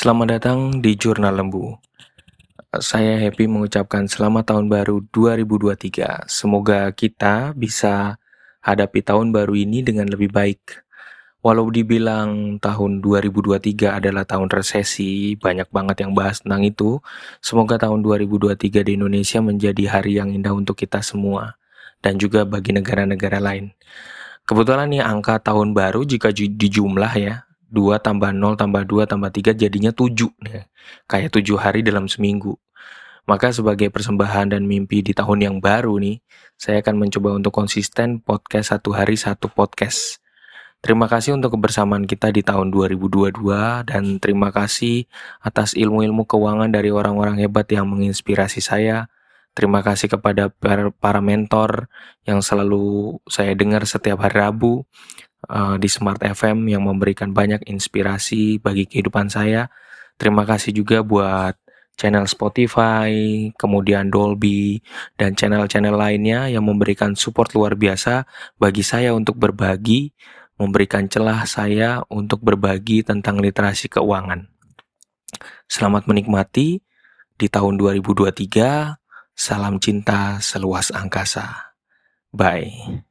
[0.00, 1.76] Selamat datang di Jurnal Lembu.
[2.80, 6.24] Saya happy mengucapkan selamat tahun baru 2023.
[6.24, 8.16] Semoga kita bisa
[8.64, 10.88] hadapi tahun baru ini dengan lebih baik.
[11.44, 16.96] Walau dibilang tahun 2023 adalah tahun resesi, banyak banget yang bahas tentang itu.
[17.44, 21.60] Semoga tahun 2023 di Indonesia menjadi hari yang indah untuk kita semua
[22.00, 23.76] dan juga bagi negara-negara lain.
[24.48, 29.54] Kebetulan nih angka tahun baru jika dijumlah ya, 2 tambah 0 tambah 2 tambah 3
[29.54, 30.10] jadinya 7
[30.42, 30.66] nih.
[31.06, 32.58] Kayak 7 hari dalam seminggu.
[33.30, 36.18] Maka sebagai persembahan dan mimpi di tahun yang baru nih,
[36.58, 40.18] saya akan mencoba untuk konsisten podcast satu hari satu podcast.
[40.80, 43.36] Terima kasih untuk kebersamaan kita di tahun 2022
[43.84, 45.04] dan terima kasih
[45.44, 49.12] atas ilmu-ilmu keuangan dari orang-orang hebat yang menginspirasi saya.
[49.52, 50.48] Terima kasih kepada
[50.96, 51.92] para mentor
[52.24, 54.88] yang selalu saya dengar setiap hari Rabu
[55.48, 59.72] uh, di Smart FM yang memberikan banyak inspirasi bagi kehidupan saya.
[60.20, 61.56] Terima kasih juga buat
[61.96, 63.12] channel Spotify,
[63.56, 64.80] kemudian Dolby,
[65.16, 68.24] dan channel-channel lainnya yang memberikan support luar biasa
[68.56, 70.12] bagi saya untuk berbagi
[70.60, 74.44] memberikan celah saya untuk berbagi tentang literasi keuangan.
[75.64, 76.84] Selamat menikmati
[77.40, 79.00] di tahun 2023.
[79.32, 81.72] Salam cinta seluas angkasa.
[82.28, 83.09] Bye.